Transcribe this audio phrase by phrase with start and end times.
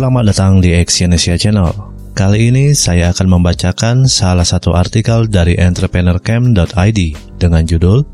[0.00, 1.76] Selamat datang di Exyonesia Channel.
[2.16, 7.00] Kali ini saya akan membacakan salah satu artikel dari entrepreneurcamp.id
[7.36, 8.08] dengan judul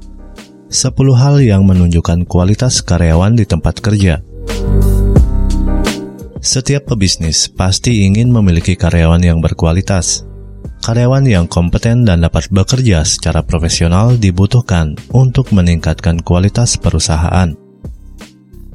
[0.67, 0.67] 10
[1.15, 4.19] hal yang menunjukkan kualitas karyawan di tempat kerja.
[6.43, 10.27] Setiap pebisnis pasti ingin memiliki karyawan yang berkualitas.
[10.83, 17.55] Karyawan yang kompeten dan dapat bekerja secara profesional dibutuhkan untuk meningkatkan kualitas perusahaan.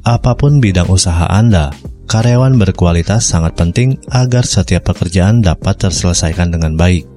[0.00, 1.76] Apa pun bidang usaha Anda,
[2.12, 7.08] Karyawan berkualitas sangat penting agar setiap pekerjaan dapat terselesaikan dengan baik.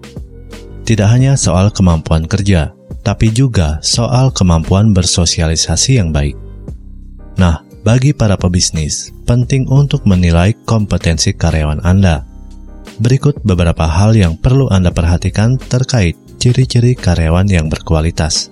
[0.87, 2.71] Tidak hanya soal kemampuan kerja,
[3.03, 6.39] tapi juga soal kemampuan bersosialisasi yang baik.
[7.35, 12.23] Nah, bagi para pebisnis, penting untuk menilai kompetensi karyawan Anda.
[12.95, 18.47] Berikut beberapa hal yang perlu Anda perhatikan terkait ciri-ciri karyawan yang berkualitas.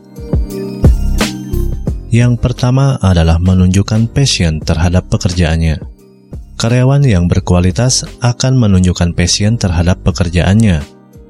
[2.11, 5.92] Yang pertama adalah menunjukkan passion terhadap pekerjaannya.
[6.63, 10.79] Karyawan yang berkualitas akan menunjukkan passion terhadap pekerjaannya,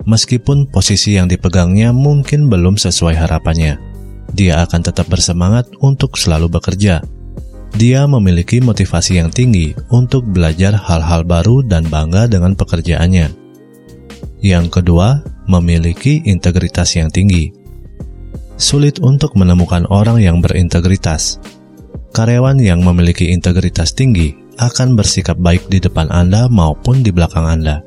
[0.05, 3.81] meskipun posisi yang dipegangnya mungkin belum sesuai harapannya.
[4.29, 7.01] Dia akan tetap bersemangat untuk selalu bekerja.
[7.73, 13.33] Dia memiliki motivasi yang tinggi untuk belajar hal-hal baru dan bangga dengan pekerjaannya.
[14.45, 17.49] Yang kedua, memiliki integritas yang tinggi.
[18.61, 21.41] Sulit untuk menemukan orang yang berintegritas.
[22.13, 27.81] Karyawan yang memiliki integritas tinggi akan bersikap baik di depan Anda maupun di belakang Anda.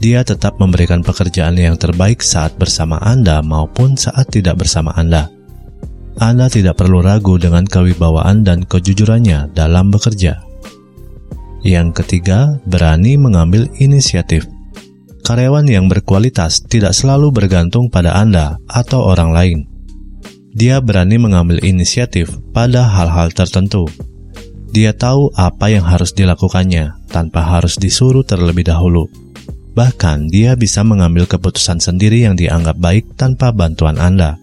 [0.00, 5.28] Dia tetap memberikan pekerjaan yang terbaik saat bersama Anda maupun saat tidak bersama Anda.
[6.16, 10.40] Anda tidak perlu ragu dengan kewibawaan dan kejujurannya dalam bekerja.
[11.60, 14.48] Yang ketiga, berani mengambil inisiatif.
[15.20, 19.58] Karyawan yang berkualitas tidak selalu bergantung pada Anda atau orang lain.
[20.56, 23.86] Dia berani mengambil inisiatif pada hal-hal tertentu,
[24.70, 29.10] dia tahu apa yang harus dilakukannya tanpa harus disuruh terlebih dahulu.
[29.74, 34.38] Bahkan, dia bisa mengambil keputusan sendiri yang dianggap baik tanpa bantuan Anda.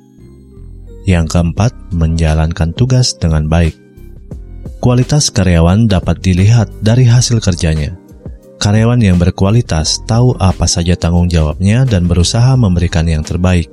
[1.08, 3.76] Yang keempat, menjalankan tugas dengan baik.
[4.84, 7.96] Kualitas karyawan dapat dilihat dari hasil kerjanya.
[8.60, 13.72] Karyawan yang berkualitas tahu apa saja tanggung jawabnya dan berusaha memberikan yang terbaik.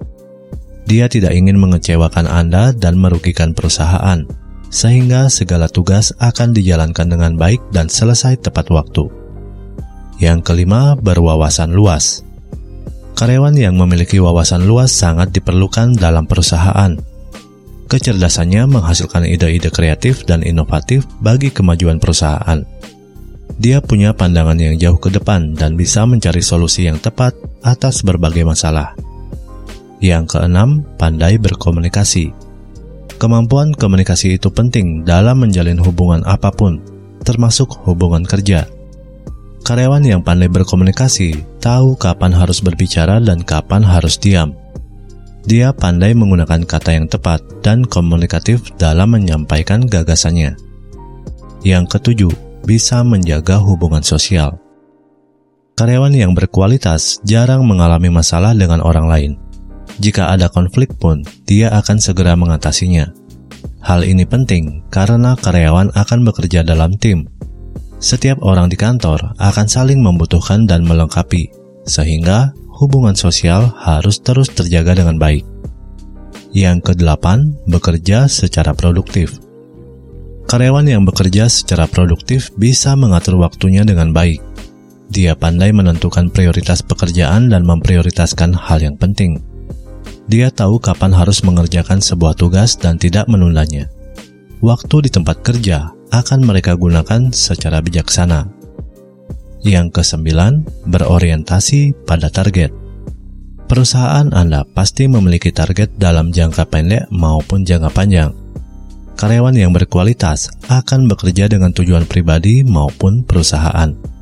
[0.87, 4.44] Dia tidak ingin mengecewakan Anda dan merugikan perusahaan
[4.74, 9.06] sehingga segala tugas akan dijalankan dengan baik dan selesai tepat waktu.
[10.18, 12.26] Yang kelima, berwawasan luas.
[13.14, 16.98] Karyawan yang memiliki wawasan luas sangat diperlukan dalam perusahaan.
[17.86, 22.66] Kecerdasannya menghasilkan ide-ide kreatif dan inovatif bagi kemajuan perusahaan.
[23.54, 28.42] Dia punya pandangan yang jauh ke depan dan bisa mencari solusi yang tepat atas berbagai
[28.42, 28.98] masalah.
[30.02, 32.44] Yang keenam, pandai berkomunikasi.
[33.24, 36.84] Kemampuan komunikasi itu penting dalam menjalin hubungan apa pun,
[37.24, 38.68] termasuk hubungan kerja.
[39.64, 44.52] Karyawan yang pandai berkomunikasi tahu kapan harus berbicara dan kapan harus diam.
[45.48, 50.60] Dia pandai menggunakan kata yang tepat dan komunikatif dalam menyampaikan gagasannya.
[51.64, 52.32] Yang ketujuh,
[52.68, 54.60] bisa menjaga hubungan sosial.
[55.80, 59.32] Karyawan yang berkualitas jarang mengalami masalah dengan orang lain.
[60.03, 63.15] Jika ada konflik pun, dia akan segera mengatasinya.
[63.84, 67.28] Hal ini penting karena karyawan akan bekerja dalam tim.
[68.03, 71.53] Setiap orang di kantor akan saling membutuhkan dan melengkapi,
[71.87, 75.47] sehingga hubungan sosial harus terus terjaga dengan baik.
[76.50, 79.38] Yang kedelapan, bekerja secara produktif.
[80.44, 84.43] Karyawan yang bekerja secara produktif bisa mengatur waktunya dengan baik.
[85.09, 89.53] Dia pandai menentukan prioritas pekerjaan dan memprioritaskan hal yang penting
[90.24, 93.92] dia tahu kapan harus mengerjakan sebuah tugas dan tidak menundanya.
[94.64, 98.48] Waktu di tempat kerja akan mereka gunakan secara bijaksana.
[99.64, 102.72] Yang kesembilan, berorientasi pada target.
[103.64, 108.32] Perusahaan Anda pasti memiliki target dalam jangka pendek maupun jangka panjang.
[109.16, 114.13] Karyawan yang berkualitas akan bekerja dengan tujuan pribadi maupun perusahaan.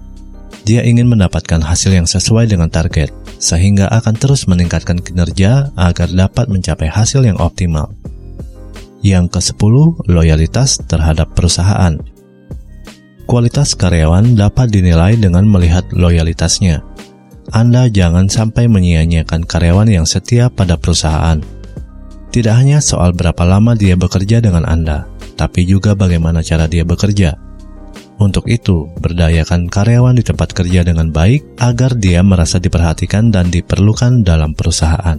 [0.62, 3.10] Dia ingin mendapatkan hasil yang sesuai dengan target,
[3.42, 7.90] sehingga akan terus meningkatkan kinerja agar dapat mencapai hasil yang optimal.
[9.02, 11.98] Yang ke-10, loyalitas terhadap perusahaan.
[13.26, 16.86] Kualitas karyawan dapat dinilai dengan melihat loyalitasnya.
[17.50, 21.42] Anda jangan sampai menyia-nyiakan karyawan yang setia pada perusahaan.
[22.30, 27.51] Tidak hanya soal berapa lama dia bekerja dengan Anda, tapi juga bagaimana cara dia bekerja
[28.22, 34.22] untuk itu, berdayakan karyawan di tempat kerja dengan baik agar dia merasa diperhatikan dan diperlukan
[34.22, 35.18] dalam perusahaan.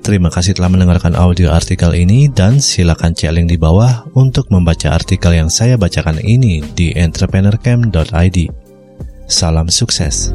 [0.00, 4.96] Terima kasih telah mendengarkan audio artikel ini dan silakan cek link di bawah untuk membaca
[4.96, 8.38] artikel yang saya bacakan ini di entrepreneurcamp.id.
[9.28, 10.34] Salam sukses.